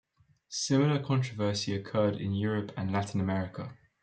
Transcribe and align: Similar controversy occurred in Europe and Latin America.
Similar 0.49 1.03
controversy 1.03 1.75
occurred 1.75 2.15
in 2.15 2.33
Europe 2.33 2.71
and 2.75 2.91
Latin 2.91 3.21
America. 3.21 3.77